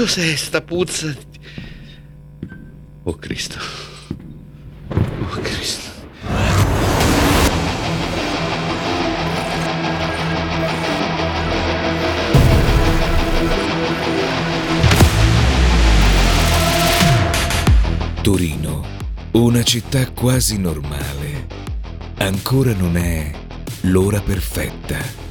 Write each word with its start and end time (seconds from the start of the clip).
cos'è 0.00 0.34
sta 0.34 0.62
puzza? 0.62 1.14
Oh 3.02 3.16
Cristo. 3.16 3.58
Oh 4.88 5.40
Cristo. 5.42 5.90
Torino, 18.22 18.86
una 19.32 19.62
città 19.62 20.10
quasi 20.12 20.58
normale, 20.58 21.46
ancora 22.16 22.72
non 22.72 22.96
è 22.96 23.30
l'ora 23.82 24.20
perfetta. 24.20 25.29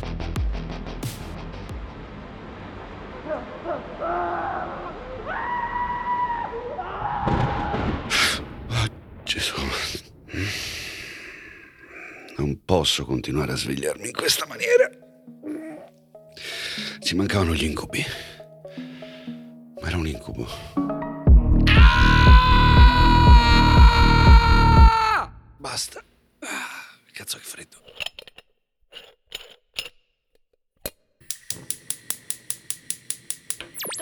Posso 12.79 13.03
continuare 13.03 13.51
a 13.51 13.55
svegliarmi 13.57 14.05
in 14.05 14.13
questa 14.13 14.45
maniera. 14.45 14.89
Ci 17.01 17.13
mancavano 17.13 17.53
gli 17.53 17.65
incubi. 17.65 18.01
Ma 19.81 19.87
era 19.89 19.97
un 19.97 20.07
incubo. 20.07 20.47
Basta. 25.57 26.01
Ah, 26.39 26.85
cazzo 27.11 27.37
che 27.37 27.43
freddo. 27.43 27.88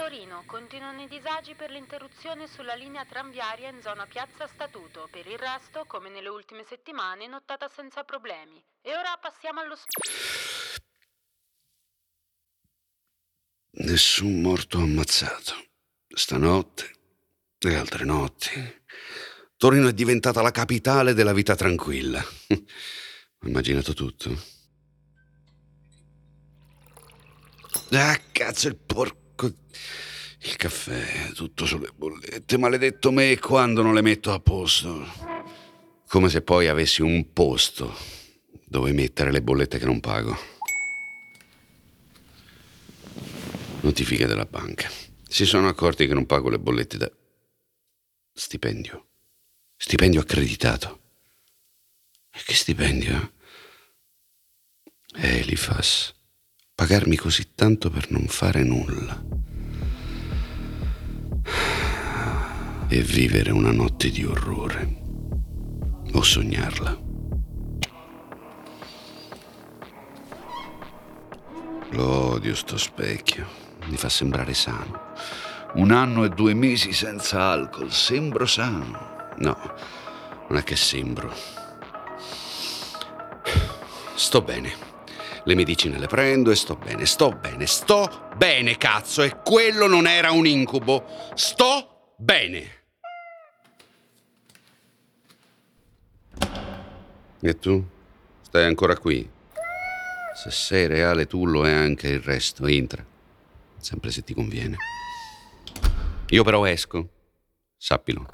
Torino, 0.07 0.44
continuano 0.45 1.02
i 1.02 1.08
disagi 1.09 1.53
per 1.53 1.69
l'interruzione 1.69 2.47
sulla 2.47 2.75
linea 2.75 3.03
tranviaria 3.03 3.67
in 3.67 3.81
zona 3.81 4.05
Piazza 4.05 4.47
Statuto. 4.47 5.09
Per 5.11 5.27
il 5.27 5.38
resto, 5.38 5.83
come 5.86 6.09
nelle 6.09 6.30
ultime 6.30 6.64
settimane, 6.64 7.27
nottata 7.27 7.67
senza 7.67 8.05
problemi. 8.05 8.64
E 8.80 8.95
ora 8.95 9.17
passiamo 9.19 9.59
allo... 9.59 9.75
sp- 9.75 10.80
Nessun 13.83 14.39
morto 14.39 14.77
ammazzato. 14.77 15.55
Stanotte 16.08 16.89
e 17.59 17.75
altre 17.75 18.05
notti. 18.05 18.52
Torino 19.58 19.89
è 19.89 19.94
diventata 19.94 20.42
la 20.42 20.52
capitale 20.52 21.14
della 21.14 21.33
vita 21.33 21.53
tranquilla. 21.53 22.23
Ho 22.53 23.45
immaginato 23.45 23.94
tutto. 23.94 24.31
Ah, 27.92 28.17
cazzo, 28.31 28.69
il 28.69 28.77
porco. 28.77 29.27
Il 30.42 30.56
caffè, 30.56 31.31
tutto 31.33 31.66
sulle 31.66 31.89
bollette. 31.95 32.58
Maledetto 32.58 33.11
me 33.11 33.38
quando 33.39 33.81
non 33.81 33.94
le 33.94 34.02
metto 34.02 34.31
a 34.31 34.39
posto. 34.39 35.06
Come 36.08 36.30
se 36.30 36.42
poi 36.42 36.67
avessi 36.67 37.02
un 37.02 37.33
posto 37.33 37.95
dove 38.66 38.92
mettere 38.92 39.31
le 39.31 39.42
bollette 39.42 39.80
che 39.80 39.86
non 39.86 40.00
pago. 40.00 40.38
Notifiche 43.81 44.25
della 44.25 44.45
banca. 44.45 44.89
Si 45.28 45.45
sono 45.45 45.67
accorti 45.67 46.08
che 46.08 46.14
non 46.14 46.25
pago 46.25 46.50
le 46.50 46.59
bollette 46.59 46.98
da 46.98 47.11
stipendio. 48.33 49.08
Stipendio 49.75 50.22
accreditato. 50.22 51.02
E 52.31 52.39
che 52.45 52.53
stipendio? 52.53 53.33
Elifas. 55.16 56.14
Pagarmi 56.75 57.16
così 57.16 57.53
tanto 57.55 57.89
per 57.89 58.11
non 58.11 58.28
fare 58.28 58.64
nulla. 58.64 59.20
E 62.89 63.02
vivere 63.02 63.52
una 63.52 63.73
notte 63.73 64.09
di 64.09 64.23
orrore. 64.23 65.02
O 66.14 66.21
sognarla. 66.21 66.98
Lo 71.89 72.31
odio 72.31 72.55
sto 72.55 72.77
specchio. 72.77 73.45
Mi 73.87 73.97
fa 73.97 74.08
sembrare 74.08 74.53
sano. 74.53 75.14
Un 75.73 75.92
anno 75.92 76.23
e 76.23 76.30
due 76.30 76.53
mesi 76.53 76.93
senza 76.93 77.42
alcol. 77.42 77.92
Sembro 77.92 78.45
sano. 78.45 79.33
No, 79.39 79.58
non 80.47 80.58
è 80.58 80.64
che 80.64 80.77
sembro. 80.77 81.36
Sto 84.15 84.42
bene. 84.42 84.73
Le 85.43 85.55
medicine 85.55 85.99
le 85.99 86.08
prendo 86.08 86.52
e 86.52 86.55
sto 86.55 86.76
bene, 86.76 87.05
sto 87.05 87.31
bene, 87.31 87.67
sto 87.67 88.30
bene, 88.36 88.77
cazzo, 88.77 89.23
e 89.23 89.42
quello 89.43 89.87
non 89.87 90.08
era 90.08 90.31
un 90.31 90.47
incubo. 90.47 91.05
Sto 91.36 92.14
bene. 92.17 92.77
E 97.39 97.59
tu? 97.59 97.86
Stai 98.42 98.64
ancora 98.64 98.98
qui? 98.98 99.30
Se 100.36 100.49
sei 100.49 100.87
reale 100.87 101.27
tu 101.27 101.45
lo 101.45 101.67
è 101.67 101.71
anche 101.71 102.08
il 102.08 102.20
resto, 102.20 102.65
entra. 102.65 103.05
Sempre 103.77 104.09
se 104.09 104.23
ti 104.23 104.33
conviene. 104.33 104.77
Io 106.30 106.43
però 106.43 106.65
esco. 106.65 107.08
Sappilo. 107.77 108.26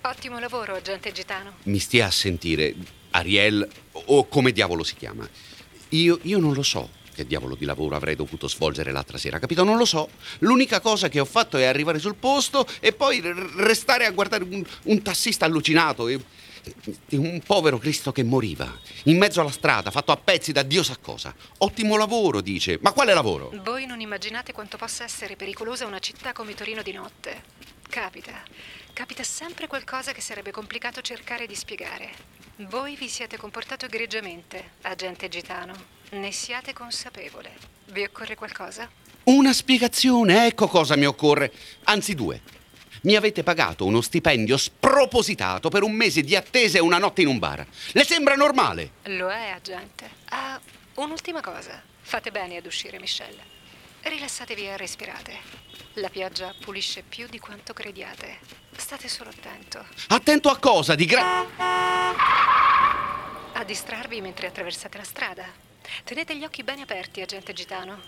Ottimo 0.00 0.38
lavoro, 0.38 0.76
agente 0.76 1.12
Gitano. 1.12 1.56
Mi 1.64 1.78
stia 1.78 2.06
a 2.06 2.10
sentire, 2.10 2.74
Ariel, 3.10 3.68
o 3.92 4.26
come 4.28 4.52
diavolo 4.52 4.82
si 4.82 4.94
chiama. 4.94 5.28
Io, 5.90 6.18
io 6.22 6.38
non 6.38 6.54
lo 6.54 6.62
so 6.62 7.04
che 7.16 7.26
diavolo 7.26 7.54
di 7.54 7.64
lavoro 7.64 7.96
avrei 7.96 8.14
dovuto 8.14 8.46
svolgere 8.46 8.92
l'altra 8.92 9.16
sera, 9.18 9.38
capito? 9.38 9.64
Non 9.64 9.78
lo 9.78 9.86
so. 9.86 10.10
L'unica 10.40 10.80
cosa 10.80 11.08
che 11.08 11.18
ho 11.18 11.24
fatto 11.24 11.56
è 11.56 11.64
arrivare 11.64 11.98
sul 11.98 12.14
posto 12.14 12.66
e 12.78 12.92
poi 12.92 13.20
restare 13.56 14.04
a 14.04 14.10
guardare 14.10 14.44
un, 14.44 14.62
un 14.84 15.02
tassista 15.02 15.46
allucinato 15.46 16.06
e, 16.08 16.20
e 17.08 17.16
un 17.16 17.40
povero 17.44 17.78
Cristo 17.78 18.12
che 18.12 18.22
moriva 18.22 18.70
in 19.04 19.16
mezzo 19.16 19.40
alla 19.40 19.50
strada, 19.50 19.90
fatto 19.90 20.12
a 20.12 20.16
pezzi 20.16 20.52
da 20.52 20.62
Dio 20.62 20.82
sa 20.82 20.96
cosa. 21.00 21.34
Ottimo 21.58 21.96
lavoro, 21.96 22.40
dice. 22.42 22.78
Ma 22.82 22.92
quale 22.92 23.14
lavoro? 23.14 23.50
Voi 23.64 23.86
non 23.86 24.00
immaginate 24.00 24.52
quanto 24.52 24.76
possa 24.76 25.02
essere 25.02 25.34
pericolosa 25.36 25.86
una 25.86 25.98
città 25.98 26.32
come 26.32 26.54
Torino 26.54 26.82
di 26.82 26.92
notte. 26.92 27.42
Capita. 27.88 28.42
Capita 28.92 29.22
sempre 29.22 29.66
qualcosa 29.66 30.12
che 30.12 30.20
sarebbe 30.20 30.50
complicato 30.50 31.00
cercare 31.00 31.46
di 31.46 31.54
spiegare. 31.54 32.10
Voi 32.68 32.94
vi 32.96 33.08
siete 33.08 33.36
comportato 33.36 33.86
egregiamente, 33.86 34.72
agente 34.82 35.28
Gitano. 35.28 35.95
Ne 36.10 36.30
siate 36.30 36.72
consapevole. 36.72 37.52
Vi 37.86 38.02
occorre 38.04 38.36
qualcosa? 38.36 38.88
Una 39.24 39.52
spiegazione, 39.52 40.46
ecco 40.46 40.68
cosa 40.68 40.94
mi 40.96 41.04
occorre. 41.04 41.52
Anzi, 41.84 42.14
due. 42.14 42.40
Mi 43.02 43.16
avete 43.16 43.42
pagato 43.42 43.84
uno 43.84 44.00
stipendio 44.00 44.56
spropositato 44.56 45.68
per 45.68 45.82
un 45.82 45.92
mese 45.92 46.22
di 46.22 46.36
attesa 46.36 46.78
e 46.78 46.80
una 46.80 46.98
notte 46.98 47.22
in 47.22 47.28
un 47.28 47.38
bar. 47.38 47.66
Le 47.92 48.04
sembra 48.04 48.34
normale? 48.36 48.92
Lo 49.04 49.28
è, 49.30 49.50
agente. 49.50 50.08
Ah, 50.30 50.60
un'ultima 50.94 51.40
cosa. 51.40 51.82
Fate 52.00 52.30
bene 52.30 52.56
ad 52.56 52.66
uscire, 52.66 53.00
Michelle. 53.00 53.42
Rilassatevi 54.02 54.66
e 54.66 54.76
respirate. 54.76 55.38
La 55.94 56.08
pioggia 56.08 56.54
pulisce 56.60 57.02
più 57.02 57.26
di 57.28 57.40
quanto 57.40 57.72
crediate. 57.72 58.38
State 58.76 59.08
solo 59.08 59.30
attento 59.30 59.84
Attento 60.08 60.50
a 60.50 60.58
cosa? 60.58 60.94
Di 60.94 61.06
gra... 61.06 61.46
a 63.52 63.64
distrarvi 63.64 64.20
mentre 64.20 64.46
attraversate 64.46 64.98
la 64.98 65.04
strada. 65.04 65.65
Tenete 66.04 66.36
gli 66.36 66.44
occhi 66.44 66.62
bene 66.62 66.82
aperti, 66.82 67.20
agente 67.20 67.52
Gitano. 67.52 68.00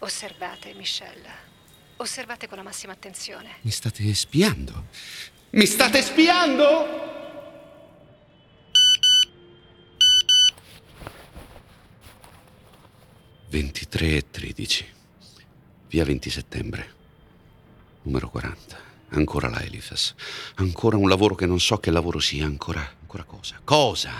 Osservate, 0.00 0.72
Michelle. 0.74 1.48
Osservate 1.96 2.48
con 2.48 2.56
la 2.56 2.62
massima 2.62 2.92
attenzione. 2.92 3.56
Mi 3.62 3.70
state 3.70 4.14
spiando? 4.14 4.86
Mi 5.50 5.66
state 5.66 6.02
spiando? 6.02 7.08
...23 13.50 14.14
e 14.14 14.30
13... 14.30 14.86
...via 15.88 16.04
20 16.04 16.30
settembre... 16.30 16.94
...numero 18.02 18.30
40... 18.30 18.78
...ancora 19.08 19.48
la 19.48 19.60
Elifas... 19.60 20.14
...ancora 20.54 20.96
un 20.96 21.08
lavoro 21.08 21.34
che 21.34 21.46
non 21.46 21.58
so 21.58 21.78
che 21.78 21.90
lavoro 21.90 22.20
sia... 22.20 22.46
...ancora... 22.46 22.80
...ancora 23.00 23.24
cosa? 23.24 23.60
Cosa? 23.64 24.12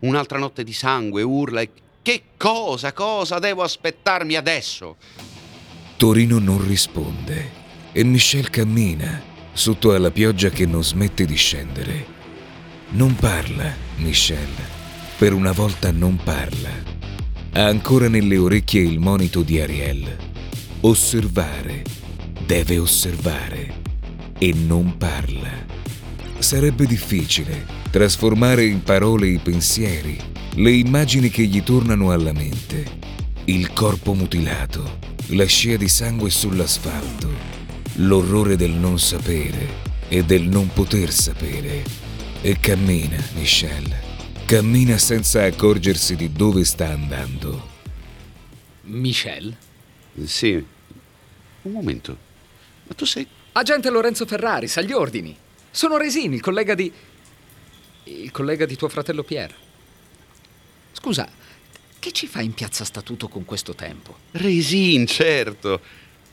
Un'altra 0.00 0.36
notte 0.36 0.64
di 0.64 0.74
sangue, 0.74 1.22
urla 1.22 1.62
e... 1.62 1.70
...che 2.04 2.22
cosa? 2.36 2.92
Cosa 2.92 3.38
devo 3.38 3.62
aspettarmi 3.62 4.36
adesso? 4.36 4.96
Torino 5.96 6.38
non 6.38 6.62
risponde 6.68 7.50
e 7.92 8.04
Michelle 8.04 8.50
cammina 8.50 9.22
sotto 9.54 9.94
alla 9.94 10.10
pioggia 10.10 10.50
che 10.50 10.66
non 10.66 10.84
smette 10.84 11.24
di 11.24 11.34
scendere. 11.34 12.04
Non 12.90 13.14
parla, 13.14 13.72
Michelle. 13.96 14.68
Per 15.16 15.32
una 15.32 15.52
volta 15.52 15.92
non 15.92 16.20
parla. 16.22 16.68
Ha 17.52 17.64
ancora 17.64 18.06
nelle 18.08 18.36
orecchie 18.36 18.82
il 18.82 18.98
monito 18.98 19.40
di 19.40 19.58
Ariel. 19.62 20.14
Osservare. 20.80 21.84
Deve 22.44 22.76
osservare. 22.76 23.80
E 24.38 24.52
non 24.52 24.98
parla. 24.98 25.52
Sarebbe 26.38 26.84
difficile 26.84 27.64
trasformare 27.90 28.66
in 28.66 28.82
parole 28.82 29.28
i 29.28 29.38
pensieri, 29.38 30.33
le 30.56 30.70
immagini 30.70 31.30
che 31.30 31.46
gli 31.46 31.62
tornano 31.64 32.12
alla 32.12 32.32
mente. 32.32 33.02
Il 33.46 33.72
corpo 33.72 34.14
mutilato, 34.14 34.98
la 35.30 35.46
scia 35.46 35.76
di 35.76 35.88
sangue 35.88 36.30
sull'asfalto, 36.30 37.28
l'orrore 37.96 38.54
del 38.54 38.70
non 38.70 39.00
sapere 39.00 39.82
e 40.08 40.22
del 40.22 40.42
non 40.42 40.68
poter 40.72 41.10
sapere. 41.10 41.82
E 42.40 42.60
cammina, 42.60 43.16
Michelle. 43.34 44.12
Cammina 44.44 44.96
senza 44.96 45.42
accorgersi 45.42 46.14
di 46.14 46.30
dove 46.32 46.64
sta 46.64 46.88
andando. 46.88 47.72
Michel? 48.82 49.56
Sì. 50.22 50.64
Un 51.62 51.72
momento. 51.72 52.16
Ma 52.86 52.94
tu 52.94 53.04
sei... 53.04 53.26
Agente 53.52 53.90
Lorenzo 53.90 54.24
Ferrari, 54.24 54.70
agli 54.74 54.92
ordini. 54.92 55.36
Sono 55.70 55.96
Resini, 55.96 56.36
il 56.36 56.40
collega 56.40 56.74
di... 56.74 56.92
il 58.04 58.30
collega 58.30 58.66
di 58.66 58.76
tuo 58.76 58.88
fratello 58.88 59.24
Pier. 59.24 59.62
Scusa, 61.04 61.28
che 61.98 62.12
ci 62.12 62.26
fai 62.26 62.46
in 62.46 62.54
piazza 62.54 62.82
Statuto 62.82 63.28
con 63.28 63.44
questo 63.44 63.74
tempo? 63.74 64.20
Resin, 64.30 65.04
certo. 65.06 65.78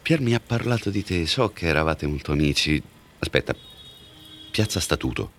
Pier 0.02 0.22
mi 0.22 0.34
ha 0.34 0.40
parlato 0.40 0.90
di 0.90 1.04
te, 1.04 1.28
so 1.28 1.50
che 1.50 1.66
eravate 1.66 2.08
molto 2.08 2.32
amici. 2.32 2.82
Aspetta, 3.20 3.54
Piazza 4.50 4.80
Statuto. 4.80 5.32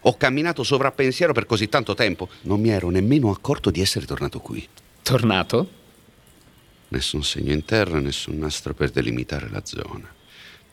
Ho 0.00 0.18
camminato 0.18 0.64
sovrappensiero 0.64 1.32
per 1.32 1.46
così 1.46 1.70
tanto 1.70 1.94
tempo, 1.94 2.28
non 2.42 2.60
mi 2.60 2.68
ero 2.68 2.90
nemmeno 2.90 3.30
accorto 3.30 3.70
di 3.70 3.80
essere 3.80 4.04
tornato 4.04 4.40
qui. 4.40 4.68
Tornato? 5.00 5.70
Nessun 6.88 7.24
segno 7.24 7.54
in 7.54 7.64
terra, 7.64 8.00
nessun 8.00 8.36
nastro 8.36 8.74
per 8.74 8.90
delimitare 8.90 9.48
la 9.48 9.64
zona. 9.64 10.14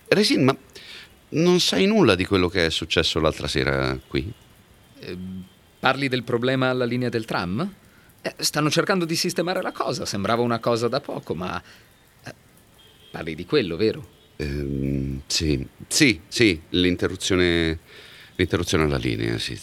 Resin, 0.09 0.43
ma 0.43 0.57
non 1.29 1.61
sai 1.61 1.85
nulla 1.85 2.15
di 2.15 2.25
quello 2.25 2.49
che 2.49 2.65
è 2.65 2.69
successo 2.71 3.21
l'altra 3.21 3.47
sera 3.47 3.97
qui? 4.05 4.29
Eh, 4.99 5.17
parli 5.79 6.07
del 6.07 6.23
problema 6.23 6.69
alla 6.69 6.85
linea 6.85 7.09
del 7.09 7.25
tram? 7.25 7.73
Eh, 8.21 8.35
stanno 8.39 8.69
cercando 8.69 9.05
di 9.05 9.15
sistemare 9.15 9.61
la 9.61 9.71
cosa, 9.71 10.05
sembrava 10.05 10.41
una 10.41 10.59
cosa 10.59 10.87
da 10.87 10.99
poco, 10.99 11.33
ma... 11.33 11.61
Eh, 12.23 12.33
parli 13.11 13.33
di 13.33 13.45
quello, 13.45 13.77
vero? 13.77 14.17
Ehm, 14.35 15.21
sì, 15.27 15.65
sì, 15.87 16.21
sì, 16.27 16.61
l'interruzione, 16.69 17.79
l'interruzione 18.35 18.83
alla 18.83 18.97
linea, 18.97 19.37
sì. 19.37 19.59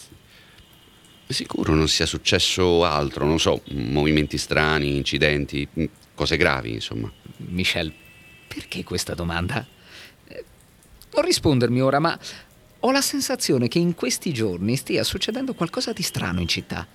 Sicuro 1.27 1.73
non 1.73 1.87
sia 1.87 2.05
successo 2.05 2.85
altro, 2.85 3.25
non 3.25 3.39
so, 3.39 3.61
movimenti 3.71 4.37
strani, 4.37 4.95
incidenti, 4.95 5.67
cose 6.15 6.37
gravi, 6.37 6.73
insomma. 6.73 7.11
Michel, 7.37 7.93
perché 8.47 8.83
questa 8.83 9.13
domanda? 9.13 9.65
Eh, 10.27 10.45
non 11.13 11.25
rispondermi 11.25 11.81
ora, 11.81 11.99
ma 11.99 12.17
ho 12.79 12.91
la 12.91 13.01
sensazione 13.01 13.67
che 13.67 13.79
in 13.79 13.95
questi 13.95 14.33
giorni 14.33 14.75
stia 14.75 15.03
succedendo 15.03 15.53
qualcosa 15.53 15.93
di 15.93 16.03
strano 16.03 16.41
in 16.41 16.47
città. 16.47 16.87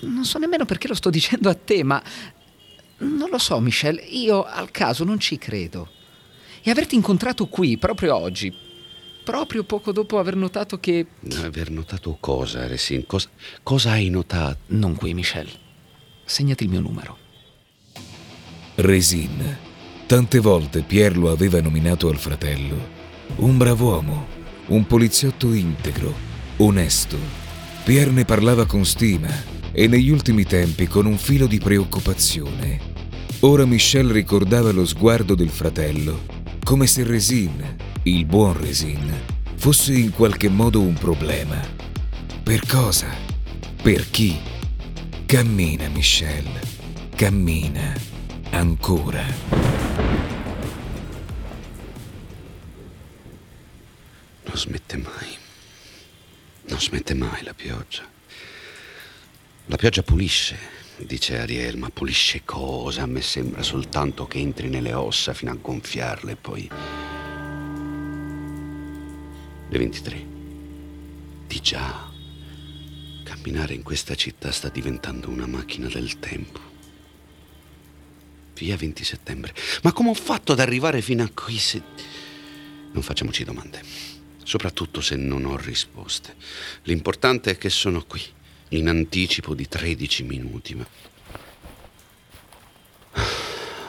Non 0.00 0.24
so 0.24 0.38
nemmeno 0.38 0.64
perché 0.64 0.88
lo 0.88 0.94
sto 0.94 1.10
dicendo 1.10 1.48
a 1.48 1.54
te, 1.54 1.82
ma 1.82 2.02
non 2.98 3.30
lo 3.30 3.38
so, 3.38 3.58
Michel, 3.60 4.00
io 4.10 4.44
al 4.44 4.70
caso 4.70 5.04
non 5.04 5.18
ci 5.18 5.38
credo. 5.38 5.90
E 6.62 6.70
averti 6.70 6.94
incontrato 6.94 7.46
qui 7.46 7.76
proprio 7.76 8.16
oggi, 8.16 8.52
proprio 9.24 9.64
poco 9.64 9.92
dopo 9.92 10.18
aver 10.18 10.36
notato 10.36 10.78
che... 10.78 11.06
Aver 11.42 11.70
notato 11.70 12.16
cosa, 12.20 12.66
Resin? 12.66 13.06
Cosa, 13.06 13.28
cosa 13.62 13.90
hai 13.92 14.08
notato? 14.08 14.58
Non 14.66 14.94
qui, 14.94 15.14
Michel. 15.14 15.48
Segnati 16.24 16.64
il 16.64 16.70
mio 16.70 16.80
numero. 16.80 17.18
Resin. 18.76 19.58
Tante 20.06 20.38
volte 20.38 20.82
Pier 20.82 21.16
lo 21.16 21.30
aveva 21.30 21.60
nominato 21.60 22.08
al 22.08 22.18
fratello. 22.18 23.02
Un 23.36 23.56
brav'uomo, 23.56 24.26
un 24.66 24.86
poliziotto 24.86 25.52
integro, 25.52 26.14
onesto. 26.58 27.18
Pier 27.84 28.10
ne 28.10 28.24
parlava 28.24 28.66
con 28.66 28.84
stima 28.84 29.28
e 29.72 29.86
negli 29.86 30.10
ultimi 30.10 30.44
tempi 30.44 30.86
con 30.86 31.06
un 31.06 31.18
filo 31.18 31.46
di 31.46 31.58
preoccupazione. 31.58 32.92
Ora 33.40 33.66
Michel 33.66 34.10
ricordava 34.10 34.72
lo 34.72 34.86
sguardo 34.86 35.34
del 35.34 35.50
fratello 35.50 36.42
come 36.64 36.86
se 36.86 37.04
Resin, 37.04 37.76
il 38.04 38.24
buon 38.24 38.58
Resin, 38.58 39.12
fosse 39.56 39.92
in 39.92 40.12
qualche 40.12 40.48
modo 40.48 40.80
un 40.80 40.94
problema. 40.94 41.60
Per 42.42 42.66
cosa? 42.66 43.08
Per 43.82 44.08
chi? 44.10 44.34
Cammina, 45.26 45.88
Michelle. 45.88 46.60
Cammina. 47.14 47.92
Ancora. 48.50 49.73
Non 54.54 54.62
smette 54.62 54.96
mai. 54.96 55.36
Non 56.68 56.80
smette 56.80 57.12
mai 57.12 57.42
la 57.42 57.54
pioggia. 57.54 58.08
La 59.66 59.74
pioggia 59.74 60.04
pulisce, 60.04 60.56
dice 60.98 61.40
Ariel, 61.40 61.76
ma 61.76 61.90
pulisce 61.90 62.42
cosa? 62.44 63.02
A 63.02 63.06
me 63.06 63.20
sembra 63.20 63.64
soltanto 63.64 64.28
che 64.28 64.38
entri 64.38 64.68
nelle 64.68 64.92
ossa 64.92 65.34
fino 65.34 65.50
a 65.50 65.56
gonfiarle 65.60 66.30
e 66.30 66.36
poi... 66.36 66.70
Le 69.68 69.76
23. 69.76 70.26
Di 71.48 71.60
già. 71.60 72.08
Camminare 73.24 73.74
in 73.74 73.82
questa 73.82 74.14
città 74.14 74.52
sta 74.52 74.68
diventando 74.68 75.30
una 75.30 75.48
macchina 75.48 75.88
del 75.88 76.20
tempo. 76.20 76.60
Via 78.54 78.76
20 78.76 79.02
settembre. 79.02 79.52
Ma 79.82 79.90
come 79.92 80.10
ho 80.10 80.14
fatto 80.14 80.52
ad 80.52 80.60
arrivare 80.60 81.02
fino 81.02 81.24
a 81.24 81.30
qui 81.34 81.58
se... 81.58 81.82
Non 82.92 83.02
facciamoci 83.02 83.42
domande. 83.42 84.13
Soprattutto 84.44 85.00
se 85.00 85.16
non 85.16 85.44
ho 85.46 85.56
risposte. 85.56 86.36
L'importante 86.84 87.50
è 87.52 87.58
che 87.58 87.70
sono 87.70 88.04
qui 88.04 88.22
in 88.68 88.88
anticipo 88.88 89.54
di 89.54 89.66
13 89.66 90.22
minuti, 90.22 90.74
ma... 90.74 90.86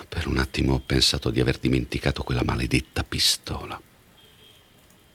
Per 0.08 0.28
un 0.28 0.38
attimo 0.38 0.74
ho 0.74 0.80
pensato 0.80 1.30
di 1.30 1.42
aver 1.42 1.58
dimenticato 1.58 2.24
quella 2.24 2.44
maledetta 2.44 3.04
pistola. 3.04 3.80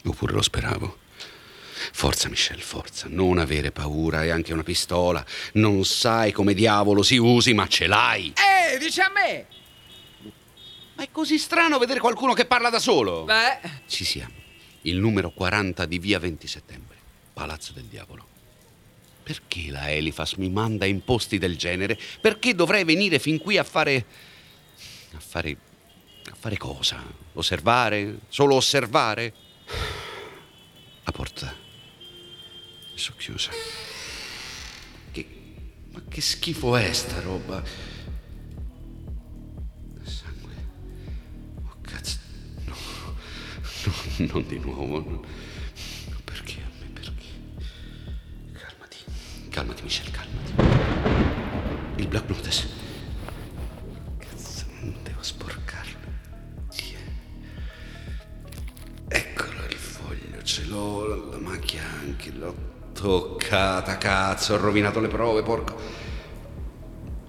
Oppure 0.04 0.32
lo 0.32 0.42
speravo. 0.42 0.98
Forza, 1.92 2.28
Michelle, 2.28 2.60
forza, 2.60 3.06
non 3.08 3.38
avere 3.38 3.72
paura, 3.72 4.22
è 4.22 4.28
anche 4.28 4.52
una 4.52 4.62
pistola. 4.62 5.24
Non 5.54 5.84
sai 5.86 6.32
come 6.32 6.52
diavolo 6.52 7.02
si 7.02 7.16
usi, 7.16 7.54
ma 7.54 7.66
ce 7.66 7.86
l'hai. 7.86 8.34
Eh, 8.36 8.78
dice 8.78 9.00
a 9.00 9.10
me! 9.10 9.46
Ma 10.96 11.04
è 11.04 11.08
così 11.10 11.38
strano 11.38 11.78
vedere 11.78 12.00
qualcuno 12.00 12.34
che 12.34 12.44
parla 12.44 12.68
da 12.68 12.78
solo. 12.78 13.24
Beh, 13.24 13.58
Ci 13.86 14.04
siamo. 14.04 14.39
Il 14.82 14.98
numero 14.98 15.30
40 15.30 15.84
di 15.84 15.98
via 15.98 16.18
20 16.18 16.46
settembre, 16.46 16.96
Palazzo 17.32 17.72
del 17.72 17.84
Diavolo. 17.84 18.26
Perché 19.22 19.70
la 19.70 19.90
Elifas 19.90 20.32
mi 20.34 20.48
manda 20.48 20.86
in 20.86 21.04
posti 21.04 21.38
del 21.38 21.56
genere? 21.56 21.98
Perché 22.20 22.54
dovrei 22.54 22.84
venire 22.84 23.18
fin 23.18 23.38
qui 23.38 23.58
a 23.58 23.64
fare. 23.64 24.06
a 25.12 25.20
fare. 25.20 25.56
a 26.24 26.34
fare 26.34 26.56
cosa? 26.56 27.02
Osservare? 27.34 28.20
Solo 28.28 28.54
osservare? 28.54 29.34
La 31.04 31.12
porta 31.12 31.54
è 32.94 32.98
socchiusa. 32.98 33.50
Che. 35.12 35.26
ma 35.92 36.02
che 36.08 36.20
schifo 36.20 36.74
è 36.76 36.92
sta 36.92 37.20
roba? 37.20 37.62
non 44.32 44.44
di 44.46 44.58
nuovo. 44.58 45.00
no. 45.00 45.22
Perché 46.24 46.60
a 46.60 46.68
me? 46.80 46.90
Perché? 46.92 47.24
Calmati, 48.52 48.96
calmati 49.48 49.82
Michelle, 49.82 50.10
calmati. 50.10 50.52
Il 51.96 52.08
Black 52.08 52.28
Notice. 52.28 52.68
Cazzo, 54.18 54.64
non 54.80 54.96
devo 55.02 55.22
sporcarlo. 55.22 55.98
È? 59.08 59.16
Eccolo 59.16 59.64
il 59.68 59.76
foglio, 59.76 60.42
ce 60.42 60.64
l'ho, 60.66 61.30
la 61.30 61.38
macchia 61.38 61.82
anche, 62.00 62.30
l'ho 62.32 62.68
toccata, 62.92 63.96
cazzo, 63.96 64.54
ho 64.54 64.58
rovinato 64.58 65.00
le 65.00 65.08
prove, 65.08 65.42
porco. 65.42 65.80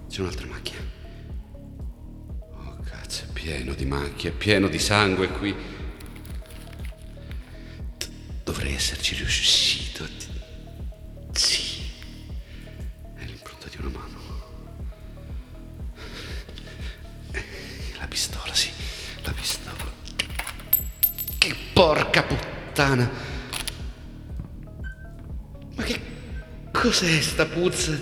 C'è 0.08 0.20
un'altra 0.20 0.46
macchia. 0.46 0.78
Oh 2.38 2.76
cazzo, 2.84 3.24
è 3.24 3.32
pieno 3.32 3.72
di 3.72 3.86
macchie, 3.86 4.30
è 4.30 4.34
pieno 4.34 4.68
di 4.68 4.78
sangue 4.78 5.28
qui. 5.28 5.71
Dovrei 8.62 8.78
esserci 8.78 9.16
riuscito. 9.16 10.06
Sì. 11.32 11.82
È 13.16 13.24
l'impronta 13.24 13.66
di 13.68 13.76
una 13.80 13.88
mano. 13.88 14.20
La 17.98 18.06
pistola, 18.06 18.54
sì. 18.54 18.70
La 19.24 19.32
pistola. 19.32 19.90
Che 21.38 21.56
porca 21.72 22.22
puttana. 22.22 23.10
Ma 25.74 25.82
che 25.82 26.00
cos'è 26.70 27.20
sta 27.20 27.46
puzza? 27.46 27.98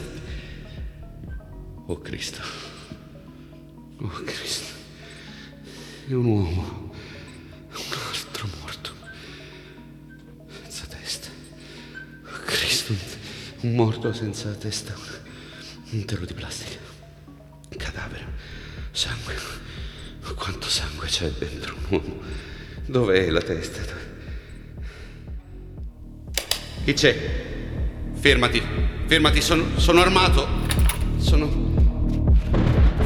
Oh 1.87 1.99
Cristo. 2.01 2.43
Oh 3.97 4.09
Cristo. 4.27 4.75
È 6.07 6.13
un 6.13 6.25
uomo. 6.27 6.90
Un, 12.91 12.99
un 13.63 13.75
morto 13.75 14.13
senza 14.13 14.51
testa, 14.51 14.95
un 15.91 16.05
telo 16.05 16.25
di 16.25 16.35
plastica, 16.35 16.79
un 17.27 17.77
cadavere, 17.77 18.27
sangue. 18.91 19.59
Quanto 20.35 20.69
sangue 20.69 21.07
c'è 21.07 21.29
dentro 21.39 21.75
un 21.75 21.85
uomo? 21.91 22.21
Dov'è 22.87 23.31
la 23.31 23.43
testa? 23.43 23.83
Chi 26.85 26.93
c'è? 26.93 27.49
Fermati, 28.15 28.63
fermati, 29.07 29.41
sono, 29.41 29.79
sono 29.79 30.01
armato. 30.01 30.47
Sono... 31.19 31.49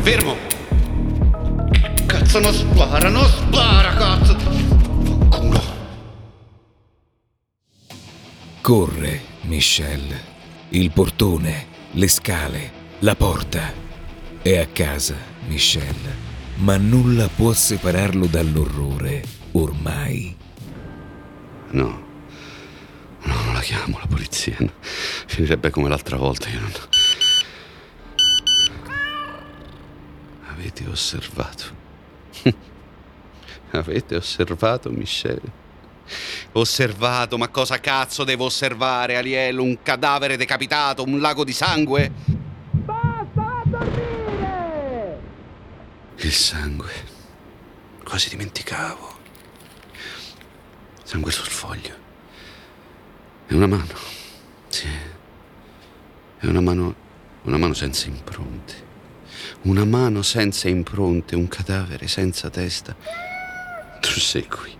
Fermo! 0.03 0.37
Cazzo, 2.07 2.39
non 2.41 2.53
spara, 2.53 3.09
non 3.09 3.25
spara, 3.27 3.95
cazzo! 3.95 4.37
Culo. 5.29 5.63
Corre, 8.61 9.23
Michelle. 9.47 10.33
Il 10.71 10.91
portone, 10.91 11.67
le 11.93 12.09
scale, 12.09 12.73
la 13.01 13.15
porta. 13.15 13.73
È 14.41 14.57
a 14.57 14.67
casa, 14.67 15.15
Michelle. 15.47 16.33
Ma 16.57 16.77
nulla 16.77 17.29
può 17.29 17.53
separarlo 17.53 18.27
dall'orrore, 18.27 19.23
ormai. 19.53 20.35
No. 21.71 22.03
No, 23.23 23.35
non 23.43 23.55
la 23.55 23.61
chiamo 23.61 23.99
la 23.99 24.07
polizia. 24.07 24.57
Finirebbe 24.81 25.71
come 25.71 25.89
l'altra 25.89 26.17
volta. 26.17 26.49
Io 26.49 26.61
non... 26.61 26.73
Avete 30.49 30.87
osservato? 30.87 31.65
Avete 33.73 34.17
osservato, 34.17 34.91
Michelle? 34.91 35.64
Osservato, 36.53 37.39
ma 37.39 37.49
cosa 37.49 37.81
cazzo 37.81 38.25
devo 38.25 38.45
osservare, 38.45 39.17
Aliel? 39.17 39.59
Un 39.59 39.83
cadavere 39.83 40.37
decapitato, 40.37 41.03
un 41.03 41.21
lago 41.21 41.45
di 41.45 41.53
sangue? 41.53 42.11
Basta 42.71 43.63
dormire! 43.65 45.21
Il 46.17 46.33
sangue. 46.33 46.93
Quasi 48.05 48.29
dimenticavo. 48.29 49.13
Sangue 51.03 51.31
sul 51.33 51.47
foglio. 51.47 51.95
È 53.47 53.55
una 53.55 53.67
mano. 53.67 53.95
Sì. 54.69 54.89
È 56.39 56.47
una 56.47 56.61
mano. 56.61 56.95
Una 57.43 57.59
mano 57.59 57.75
senza 57.75 58.07
impronte. 58.07 58.83
Una 59.63 59.85
mano 59.85 60.23
senza 60.23 60.69
impronte, 60.69 61.37
un 61.37 61.49
cadavere 61.49 62.09
senza 62.09 62.49
testa. 62.51 62.95
Tu 64.01 64.21
sei 64.21 64.47
qui. 64.47 64.77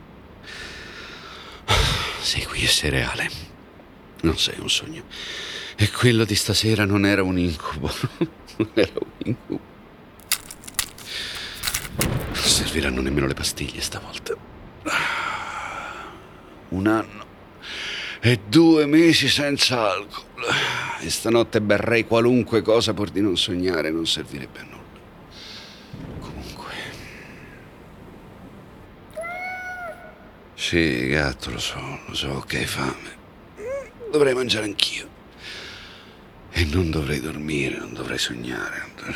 Sei 2.25 2.43
qui 2.43 2.65
e 2.65 2.69
sei 2.69 2.89
reale. 2.89 3.31
Non 4.23 4.39
sei 4.39 4.59
un 4.59 4.71
sogno. 4.71 5.05
E 5.77 5.91
quello 5.91 6.25
di 6.25 6.35
stasera 6.35 6.87
non 6.87 7.05
era 7.05 7.23
un 7.23 7.39
incubo. 7.39 7.93
Non 8.57 8.71
era 8.73 8.93
un 8.95 9.11
incubo. 9.25 9.61
Non 11.99 12.35
serviranno 12.35 13.03
nemmeno 13.03 13.27
le 13.27 13.35
pastiglie 13.35 13.81
stavolta. 13.83 14.35
Un 16.71 16.87
anno 16.87 17.27
e 18.21 18.41
due 18.49 18.87
mesi 18.87 19.29
senza 19.29 19.91
alcol. 19.91 20.47
E 21.01 21.11
stanotte 21.11 21.61
berrei 21.61 22.07
qualunque 22.07 22.63
cosa 22.63 22.95
pur 22.95 23.11
di 23.11 23.21
non 23.21 23.37
sognare, 23.37 23.91
non 23.91 24.07
servirebbe 24.07 24.61
a 24.61 24.63
nulla. 24.63 24.74
Sì, 30.67 31.09
gatto, 31.09 31.51
lo 31.51 31.59
so, 31.59 31.79
lo 32.07 32.15
so 32.15 32.43
che 32.47 32.61
hai 32.61 32.65
fame. 32.65 33.19
Dovrei 34.11 34.33
mangiare 34.33 34.65
anch'io. 34.65 35.07
E 36.51 36.65
non 36.65 36.91
dovrei 36.91 37.21
dormire, 37.21 37.77
non 37.77 37.93
dovrei 37.93 38.17
sognare, 38.17 38.79
non 38.79 38.91
dovrei... 38.97 39.15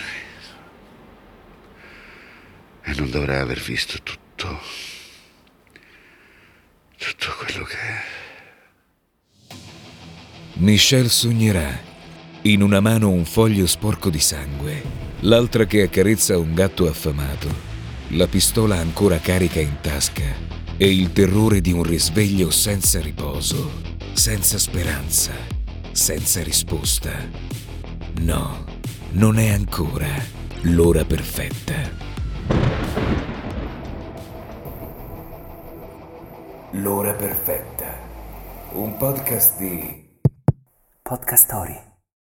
E 2.82 2.94
non 2.98 3.08
dovrei 3.08 3.38
aver 3.38 3.60
visto 3.60 3.96
tutto... 4.02 4.60
tutto 6.98 7.34
quello 7.38 7.64
che... 7.64 7.76
Michelle 10.56 11.08
sognerà. 11.08 11.80
In 12.42 12.60
una 12.60 12.80
mano 12.80 13.08
un 13.08 13.24
foglio 13.24 13.66
sporco 13.66 14.10
di 14.10 14.20
sangue, 14.20 14.82
l'altra 15.20 15.64
che 15.64 15.80
accarezza 15.80 16.36
un 16.36 16.52
gatto 16.52 16.86
affamato, 16.86 17.48
la 18.08 18.26
pistola 18.26 18.76
ancora 18.76 19.18
carica 19.18 19.60
in 19.60 19.80
tasca 19.80 20.58
e 20.80 20.88
il 20.88 21.12
terrore 21.12 21.60
di 21.60 21.72
un 21.72 21.82
risveglio 21.82 22.50
senza 22.50 23.00
riposo, 23.00 23.82
senza 24.12 24.58
speranza, 24.58 25.32
senza 25.90 26.40
risposta. 26.44 27.10
No, 28.20 28.64
non 29.10 29.38
è 29.38 29.48
ancora 29.48 30.06
l'ora 30.62 31.04
perfetta. 31.04 31.74
L'ora 36.72 37.12
perfetta. 37.14 38.06
Un 38.74 38.96
podcast 38.98 39.58
di 39.58 40.20
Podcast 41.02 41.44
Story. 41.44 41.87